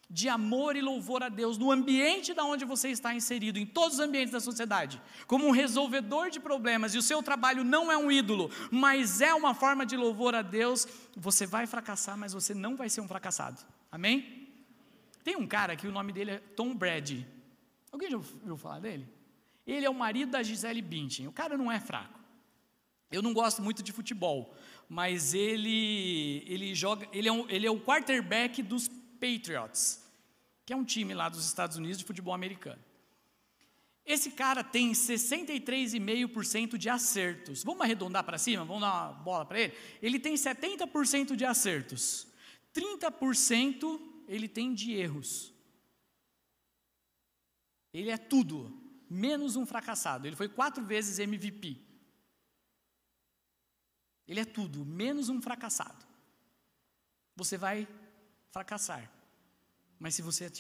[0.10, 3.95] de amor e louvor a Deus no ambiente da onde você está inserido, em todos
[3.95, 7.97] os ambientes da sociedade, como um resolvedor de problemas, e o seu trabalho não é
[7.97, 12.56] um ídolo, mas é uma forma de louvor a Deus, você vai fracassar, mas você
[12.56, 13.62] não vai ser um fracassado.
[13.91, 14.38] Amém?
[15.23, 17.27] Tem um cara que o nome dele é Tom Brady.
[17.91, 19.08] Alguém já ouviu falar dele?
[19.65, 21.27] Ele é o marido da Gisele Bündchen.
[21.27, 22.19] O cara não é fraco.
[23.12, 24.53] Eu não gosto muito de futebol,
[24.88, 30.03] mas ele ele joga, ele é, um, ele é o quarterback dos Patriots,
[30.63, 32.79] que é um time lá dos Estados Unidos de futebol americano.
[34.05, 37.63] Esse cara tem 63,5% de acertos.
[37.63, 38.63] Vamos arredondar para cima?
[38.65, 39.73] Vamos dar uma bola para ele?
[40.01, 42.27] Ele tem 70% de acertos.
[42.73, 45.51] 30% ele tem de erros.
[47.91, 48.71] Ele é tudo,
[49.09, 50.27] menos um fracassado.
[50.27, 51.81] Ele foi quatro vezes MVP.
[54.27, 56.05] Ele é tudo, menos um fracassado.
[57.35, 57.87] Você vai
[58.51, 59.11] fracassar.
[59.97, 60.51] Mas se você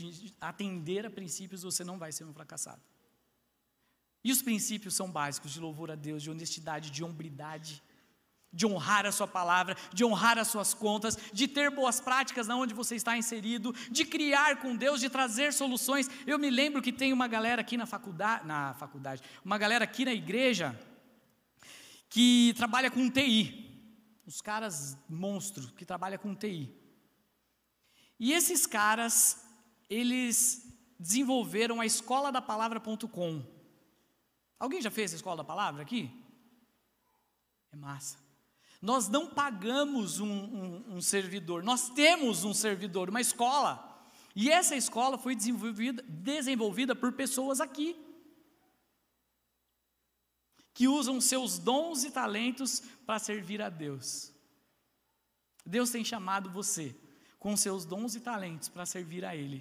[0.41, 2.81] atender a princípios, você não vai ser um fracassado.
[4.23, 7.83] E os princípios são básicos de louvor a Deus, de honestidade, de hombridade,
[8.51, 12.55] de honrar a sua palavra, de honrar as suas contas, de ter boas práticas na
[12.55, 16.09] onde você está inserido, de criar com Deus, de trazer soluções.
[16.25, 20.03] Eu me lembro que tem uma galera aqui na faculdade, na faculdade, uma galera aqui
[20.03, 20.77] na igreja
[22.09, 23.67] que trabalha com TI.
[24.25, 26.75] Os caras monstros que trabalham com TI.
[28.19, 29.43] E esses caras,
[29.89, 30.67] eles
[30.99, 33.43] desenvolveram a escola da palavra.com.
[34.59, 36.11] Alguém já fez a escola da palavra aqui?
[37.71, 38.28] É massa.
[38.81, 43.85] Nós não pagamos um, um, um, servidor, nós temos um servidor, uma escola.
[44.35, 47.95] E essa escola foi desenvolvida, desenvolvida por pessoas aqui,
[50.73, 54.31] que usam seus dons e talentos para servir a Deus.
[55.65, 56.95] Deus tem chamado você
[57.37, 59.59] com seus dons e talentos para servir a Ele.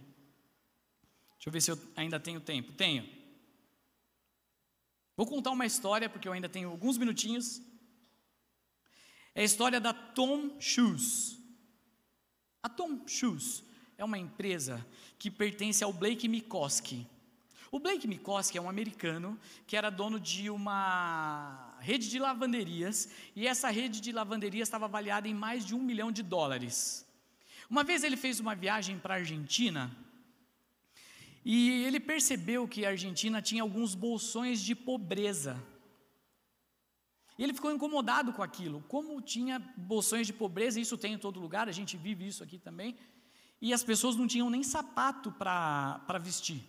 [1.32, 2.72] Deixa eu ver se eu ainda tenho tempo.
[2.72, 3.08] Tenho.
[5.16, 7.60] Vou contar uma história, porque eu ainda tenho alguns minutinhos.
[9.38, 11.38] É a história da Tom Shoes.
[12.60, 13.62] A Tom Shoes
[13.96, 14.84] é uma empresa
[15.16, 17.06] que pertence ao Blake Mikoski.
[17.70, 23.46] O Blake Mikoski é um americano que era dono de uma rede de lavanderias e
[23.46, 27.06] essa rede de lavanderias estava avaliada em mais de um milhão de dólares.
[27.70, 29.96] Uma vez ele fez uma viagem para a Argentina
[31.44, 35.64] e ele percebeu que a Argentina tinha alguns bolsões de pobreza.
[37.38, 38.82] E ele ficou incomodado com aquilo.
[38.88, 42.58] Como tinha bolsões de pobreza, isso tem em todo lugar, a gente vive isso aqui
[42.58, 42.98] também,
[43.60, 46.62] e as pessoas não tinham nem sapato para vestir.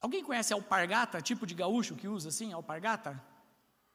[0.00, 3.22] Alguém conhece alpargata, tipo de gaúcho que usa assim, alpargata?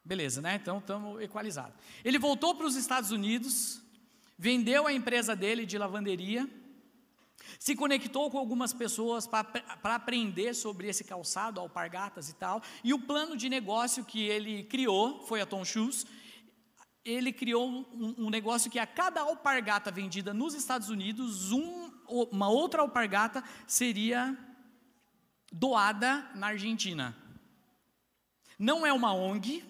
[0.04, 0.56] Beleza, né?
[0.56, 1.76] Então estamos equalizados.
[2.04, 3.82] Ele voltou para os Estados Unidos,
[4.38, 6.50] vendeu a empresa dele de lavanderia,
[7.60, 13.00] se conectou com algumas pessoas para aprender sobre esse calçado, alpargatas e tal, e o
[13.00, 16.06] plano de negócio que ele criou foi a Tom Shoes.
[17.04, 22.50] Ele criou um, um negócio que a cada alpargata vendida nos Estados Unidos, um, uma
[22.50, 24.38] outra alpargata seria
[25.52, 27.16] doada na Argentina.
[28.58, 29.64] Não é uma ONG,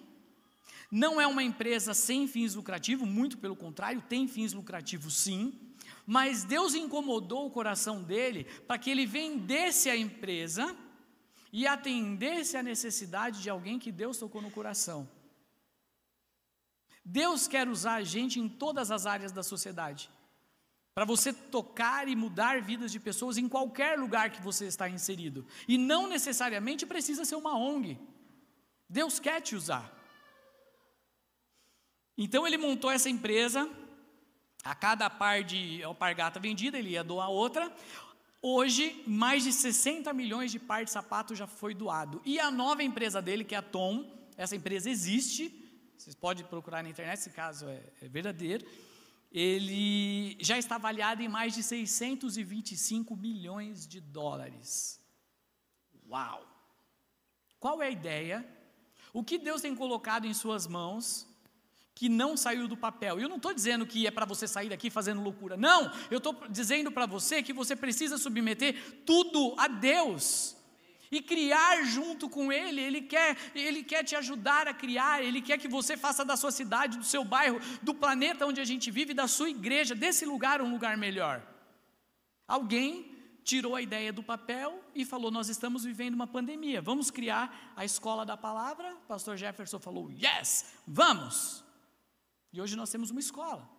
[0.91, 5.70] não é uma empresa sem fins lucrativos, muito pelo contrário, tem fins lucrativos sim,
[6.05, 10.75] mas Deus incomodou o coração dele para que ele vendesse a empresa
[11.51, 15.09] e atendesse a necessidade de alguém que Deus tocou no coração.
[17.03, 20.09] Deus quer usar a gente em todas as áreas da sociedade.
[20.93, 25.47] para você tocar e mudar vidas de pessoas em qualquer lugar que você está inserido.
[25.65, 27.97] E não necessariamente precisa ser uma ONG.
[28.89, 29.89] Deus quer te usar.
[32.17, 33.69] Então ele montou essa empresa,
[34.63, 37.73] a cada par de alpargata vendida, ele ia doar outra.
[38.41, 42.21] Hoje, mais de 60 milhões de par de sapato já foi doado.
[42.25, 45.53] E a nova empresa dele, que é a Tom, essa empresa existe,
[45.97, 48.65] vocês podem procurar na internet, se caso é, é verdadeiro.
[49.31, 54.99] Ele já está avaliado em mais de 625 milhões de dólares.
[56.09, 56.45] Uau!
[57.59, 58.45] Qual é a ideia?
[59.13, 61.30] O que Deus tem colocado em suas mãos
[62.01, 63.19] que não saiu do papel.
[63.19, 65.55] Eu não estou dizendo que é para você sair daqui fazendo loucura.
[65.55, 70.57] Não, eu estou dizendo para você que você precisa submeter tudo a Deus
[71.11, 72.81] e criar junto com Ele.
[72.81, 76.49] Ele quer, Ele quer te ajudar a criar, Ele quer que você faça da sua
[76.51, 80.59] cidade, do seu bairro, do planeta onde a gente vive, da sua igreja, desse lugar
[80.59, 81.39] um lugar melhor.
[82.47, 87.73] Alguém tirou a ideia do papel e falou: Nós estamos vivendo uma pandemia, vamos criar
[87.75, 88.97] a escola da palavra.
[89.07, 91.69] Pastor Jefferson falou: Yes, vamos.
[92.53, 93.69] E hoje nós temos uma escola.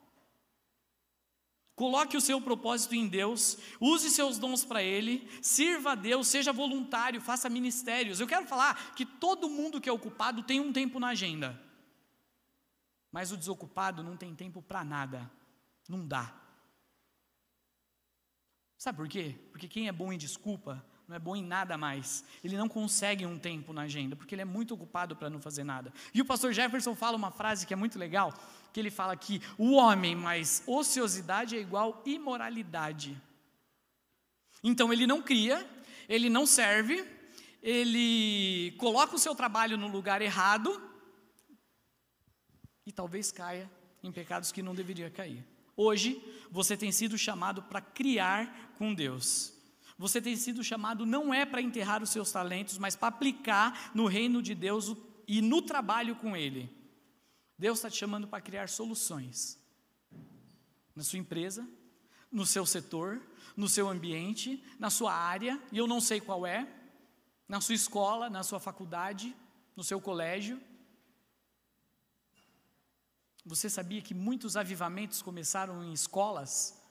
[1.74, 6.52] Coloque o seu propósito em Deus, use seus dons para Ele, sirva a Deus, seja
[6.52, 8.20] voluntário, faça ministérios.
[8.20, 11.60] Eu quero falar que todo mundo que é ocupado tem um tempo na agenda,
[13.10, 15.30] mas o desocupado não tem tempo para nada,
[15.88, 16.38] não dá.
[18.76, 19.38] Sabe por quê?
[19.50, 22.24] Porque quem é bom em desculpa não é bom em nada mais.
[22.42, 25.64] Ele não consegue um tempo na agenda, porque ele é muito ocupado para não fazer
[25.64, 25.92] nada.
[26.14, 28.32] E o pastor Jefferson fala uma frase que é muito legal,
[28.72, 33.20] que ele fala que o homem mais ociosidade é igual imoralidade.
[34.62, 35.68] Então ele não cria,
[36.08, 37.04] ele não serve,
[37.62, 40.80] ele coloca o seu trabalho no lugar errado
[42.86, 43.70] e talvez caia
[44.02, 45.44] em pecados que não deveria cair.
[45.76, 49.52] Hoje você tem sido chamado para criar com Deus.
[49.98, 54.06] Você tem sido chamado não é para enterrar os seus talentos, mas para aplicar no
[54.06, 56.70] reino de Deus e no trabalho com Ele.
[57.58, 59.60] Deus está te chamando para criar soluções
[60.94, 61.68] na sua empresa,
[62.30, 63.22] no seu setor,
[63.56, 66.66] no seu ambiente, na sua área, e eu não sei qual é,
[67.48, 69.34] na sua escola, na sua faculdade,
[69.76, 70.60] no seu colégio.
[73.44, 76.81] Você sabia que muitos avivamentos começaram em escolas?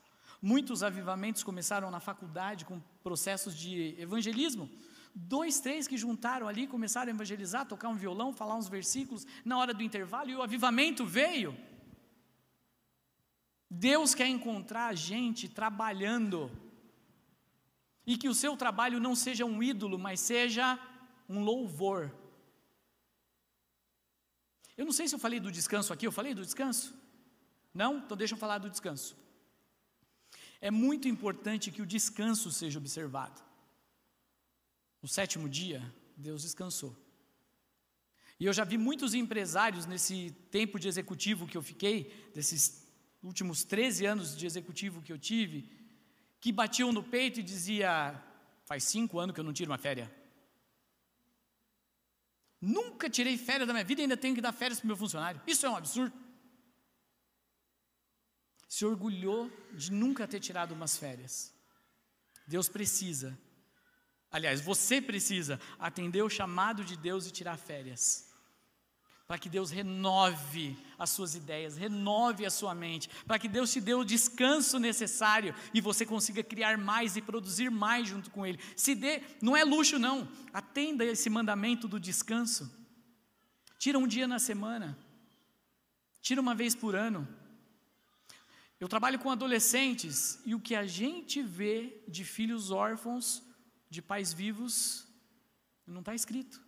[0.41, 4.69] Muitos avivamentos começaram na faculdade com processos de evangelismo.
[5.13, 9.57] Dois, três que juntaram ali, começaram a evangelizar, tocar um violão, falar uns versículos na
[9.57, 11.55] hora do intervalo e o avivamento veio.
[13.69, 16.51] Deus quer encontrar a gente trabalhando.
[18.05, 20.79] E que o seu trabalho não seja um ídolo, mas seja
[21.29, 22.11] um louvor.
[24.75, 26.95] Eu não sei se eu falei do descanso aqui, eu falei do descanso?
[27.73, 27.99] Não?
[27.99, 29.15] Então deixa eu falar do descanso.
[30.61, 33.41] É muito importante que o descanso seja observado.
[35.01, 35.81] No sétimo dia,
[36.15, 36.95] Deus descansou.
[38.39, 42.87] E eu já vi muitos empresários nesse tempo de executivo que eu fiquei, desses
[43.23, 45.69] últimos 13 anos de executivo que eu tive,
[46.39, 48.15] que batiam no peito e dizia:
[48.65, 50.09] faz cinco anos que eu não tiro uma férias.
[52.59, 54.97] Nunca tirei férias da minha vida e ainda tenho que dar férias para o meu
[54.97, 55.41] funcionário.
[55.47, 56.13] Isso é um absurdo
[58.71, 61.53] se orgulhou de nunca ter tirado umas férias.
[62.47, 63.37] Deus precisa,
[64.31, 68.31] aliás, você precisa atender o chamado de Deus e tirar férias.
[69.27, 73.81] Para que Deus renove as suas ideias, renove a sua mente, para que Deus te
[73.81, 78.57] dê o descanso necessário e você consiga criar mais e produzir mais junto com Ele.
[78.77, 82.71] Se dê, não é luxo, não, atenda esse mandamento do descanso.
[83.77, 84.97] Tira um dia na semana,
[86.21, 87.27] tira uma vez por ano,
[88.81, 93.43] eu trabalho com adolescentes e o que a gente vê de filhos órfãos,
[93.87, 95.07] de pais vivos,
[95.85, 96.59] não está escrito.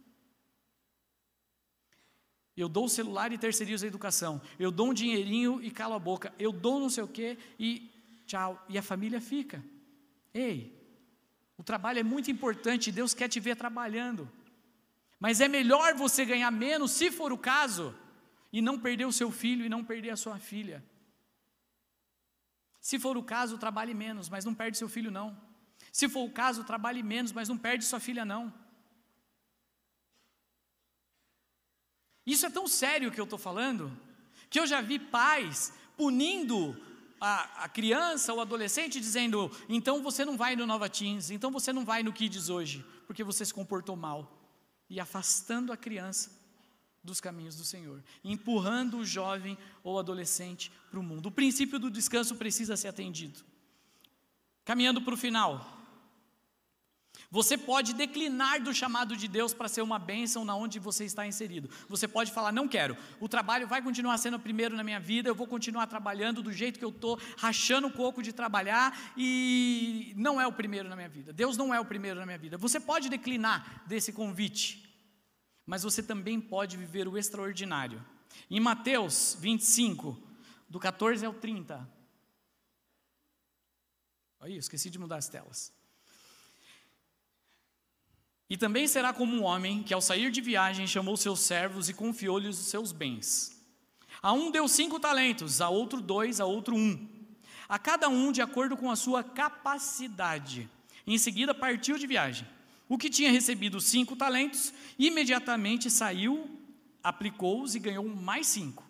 [2.56, 4.40] Eu dou o celular e terceirizo a educação.
[4.60, 6.32] Eu dou um dinheirinho e calo a boca.
[6.38, 7.90] Eu dou não sei o quê e
[8.28, 8.64] tchau.
[8.70, 9.66] E a família fica.
[10.32, 10.80] Ei,
[11.58, 14.32] o trabalho é muito importante, Deus quer te ver trabalhando.
[15.20, 17.96] Mas é melhor você ganhar menos, se for o caso,
[18.52, 20.84] e não perder o seu filho e não perder a sua filha.
[22.84, 25.36] Se for o caso, trabalhe menos, mas não perde seu filho, não.
[25.90, 28.54] Se for o caso, trabalhe menos, mas não perde sua filha, não.
[32.26, 33.98] Isso é tão sério que eu estou falando,
[34.50, 36.78] que eu já vi pais punindo
[37.22, 41.72] a, a, criança ou adolescente, dizendo: então você não vai no Nova Teens, então você
[41.72, 44.30] não vai no Kids hoje, porque você se comportou mal,
[44.90, 46.43] e afastando a criança.
[47.04, 51.28] Dos caminhos do Senhor, empurrando o jovem ou adolescente para o mundo.
[51.28, 53.42] O princípio do descanso precisa ser atendido.
[54.64, 55.84] Caminhando para o final.
[57.30, 61.26] Você pode declinar do chamado de Deus para ser uma bênção na onde você está
[61.26, 61.68] inserido.
[61.90, 62.96] Você pode falar, não quero.
[63.20, 66.54] O trabalho vai continuar sendo o primeiro na minha vida, eu vou continuar trabalhando do
[66.54, 70.96] jeito que eu estou, rachando o coco de trabalhar, e não é o primeiro na
[70.96, 71.34] minha vida.
[71.34, 72.56] Deus não é o primeiro na minha vida.
[72.56, 74.93] Você pode declinar desse convite,
[75.66, 78.04] mas você também pode viver o extraordinário.
[78.50, 80.18] Em Mateus 25,
[80.70, 81.88] do 14 ao 30.
[84.40, 85.72] Aí, esqueci de mudar as telas.
[88.50, 91.94] E também será como um homem que, ao sair de viagem, chamou seus servos e
[91.94, 93.54] confiou-lhes os seus bens.
[94.22, 97.10] A um deu cinco talentos, a outro dois, a outro um.
[97.68, 100.70] A cada um de acordo com a sua capacidade.
[101.08, 102.48] Em seguida, partiu de viagem.
[102.88, 106.50] O que tinha recebido cinco talentos, imediatamente saiu,
[107.02, 108.84] aplicou-os e ganhou mais cinco.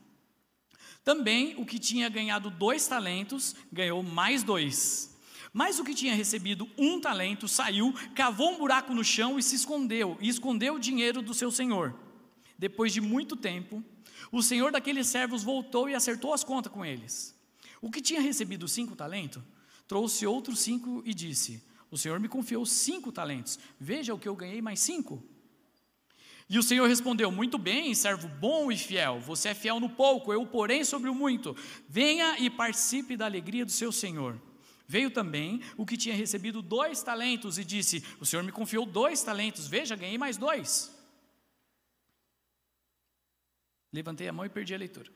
[1.03, 5.15] Também o que tinha ganhado dois talentos, ganhou mais dois.
[5.51, 9.55] Mas o que tinha recebido um talento saiu, cavou um buraco no chão e se
[9.55, 11.93] escondeu, e escondeu o dinheiro do seu senhor.
[12.57, 13.83] Depois de muito tempo,
[14.31, 17.35] o senhor daqueles servos voltou e acertou as contas com eles.
[17.81, 19.43] O que tinha recebido cinco talentos,
[19.87, 21.61] trouxe outros cinco e disse:
[21.93, 25.23] O senhor me confiou cinco talentos, veja o que eu ganhei mais cinco.
[26.49, 29.19] E o Senhor respondeu: Muito bem, servo bom e fiel.
[29.19, 31.55] Você é fiel no pouco, eu porém sobre o muito.
[31.87, 34.41] Venha e participe da alegria do seu Senhor.
[34.87, 39.21] Veio também o que tinha recebido dois talentos e disse: O Senhor me confiou dois
[39.21, 40.91] talentos, veja, ganhei mais dois.
[43.91, 45.11] Levantei a mão e perdi a leitura.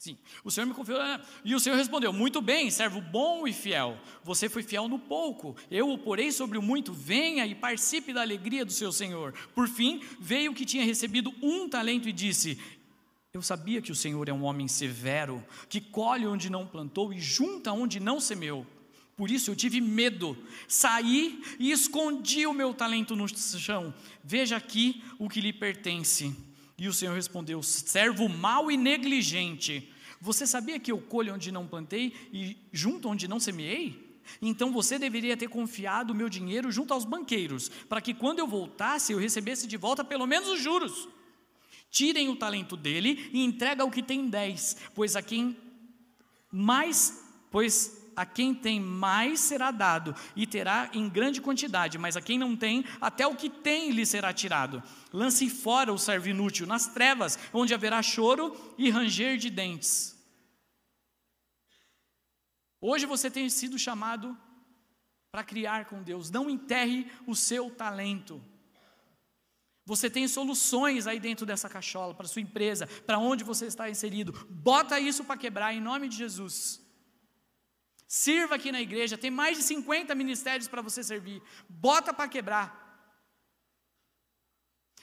[0.00, 0.98] Sim, o Senhor me confiou.
[0.98, 3.98] Ah, e o Senhor respondeu: Muito bem, servo bom e fiel.
[4.24, 6.90] Você foi fiel no pouco, eu o porei sobre o muito.
[6.90, 9.34] Venha e participe da alegria do seu Senhor.
[9.54, 12.58] Por fim, veio o que tinha recebido um talento e disse:
[13.34, 17.20] eu sabia que o Senhor é um homem severo, que colhe onde não plantou e
[17.20, 18.66] junta onde não semeou.
[19.18, 20.34] Por isso eu tive medo,
[20.66, 23.92] saí e escondi o meu talento no chão.
[24.24, 26.34] Veja aqui o que lhe pertence.
[26.80, 29.92] E o Senhor respondeu: servo mau e negligente.
[30.18, 34.18] Você sabia que eu colho onde não plantei e junto onde não semeei?
[34.40, 38.46] Então você deveria ter confiado o meu dinheiro junto aos banqueiros, para que quando eu
[38.46, 41.06] voltasse eu recebesse de volta pelo menos os juros.
[41.90, 45.56] Tirem o talento dele e entrega o que tem dez, pois a quem
[46.50, 52.20] mais, pois a quem tem mais será dado e terá em grande quantidade, mas a
[52.20, 54.82] quem não tem, até o que tem lhe será tirado.
[55.12, 60.16] Lance fora o servo inútil nas trevas, onde haverá choro e ranger de dentes.
[62.80, 64.36] Hoje você tem sido chamado
[65.30, 66.30] para criar com Deus.
[66.30, 68.42] Não enterre o seu talento.
[69.84, 74.46] Você tem soluções aí dentro dessa cachola para sua empresa, para onde você está inserido.
[74.48, 76.79] Bota isso para quebrar em nome de Jesus.
[78.10, 81.40] Sirva aqui na igreja, tem mais de 50 ministérios para você servir.
[81.68, 82.68] Bota para quebrar.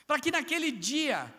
[0.05, 1.34] Para que naquele dia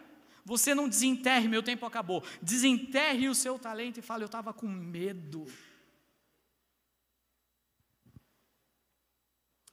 [0.46, 2.24] você não desenterre, meu tempo acabou.
[2.40, 5.44] Desenterre o seu talento e fale, eu estava com medo.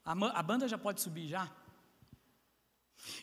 [0.04, 1.50] A, a banda já pode subir já?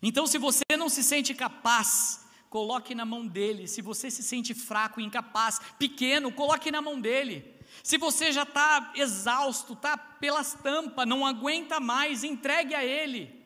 [0.02, 3.68] Então, se você não se sente capaz, coloque na mão dele.
[3.68, 7.60] Se você se sente fraco, incapaz, pequeno, coloque na mão dele.
[7.82, 13.44] Se você já está exausto, está pelas tampas, não aguenta mais, entregue a ele.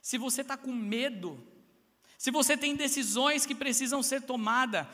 [0.00, 1.46] Se você está com medo,
[2.16, 4.86] se você tem decisões que precisam ser tomadas,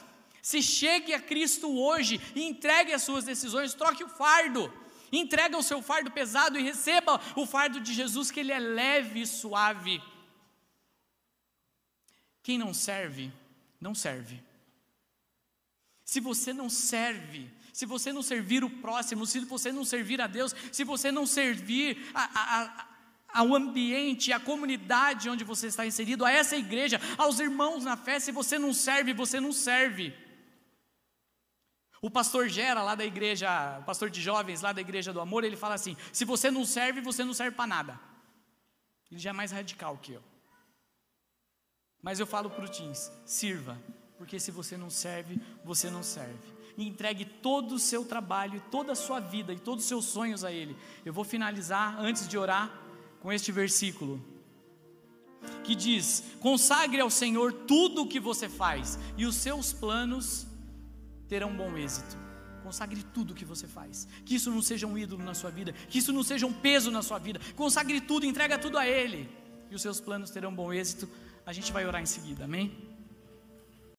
[0.43, 4.73] se chegue a Cristo hoje e entregue as suas decisões, troque o fardo,
[5.11, 9.23] entregue o seu fardo pesado e receba o fardo de Jesus, que ele é leve
[9.23, 10.03] e suave.
[12.43, 13.33] Quem não serve,
[13.81, 14.43] não serve.
[16.05, 20.29] Se você não serve, se você não servir o próximo, se você não servir a
[20.29, 22.89] Deus, se você não servir a, a, a,
[23.41, 28.21] ao ambiente, à comunidade onde você está inserido, a essa igreja, aos irmãos na fé,
[28.21, 30.15] se você não serve, você não serve.
[32.01, 35.43] O pastor Gera, lá da igreja, o pastor de jovens lá da igreja do amor,
[35.43, 38.01] ele fala assim: se você não serve, você não serve para nada.
[39.11, 40.23] Ele já é mais radical que eu.
[42.01, 43.77] Mas eu falo para o Teams: sirva,
[44.17, 46.55] porque se você não serve, você não serve.
[46.77, 50.45] E entregue todo o seu trabalho, toda a sua vida e todos os seus sonhos
[50.45, 50.77] a Ele.
[51.05, 52.71] Eu vou finalizar, antes de orar,
[53.21, 54.23] com este versículo
[55.63, 60.47] que diz: consagre ao Senhor tudo o que você faz, e os seus planos
[61.29, 62.17] terão bom êxito.
[62.63, 64.09] Consagre tudo o que você faz.
[64.25, 66.91] Que isso não seja um ídolo na sua vida, que isso não seja um peso
[66.91, 67.39] na sua vida.
[67.55, 69.29] Consagre tudo, entrega tudo a Ele,
[69.71, 71.09] e os seus planos terão bom êxito
[71.47, 72.94] A gente vai orar em seguida, amém?